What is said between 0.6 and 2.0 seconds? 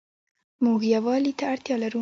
مونږ يووالي ته اړتيا لرو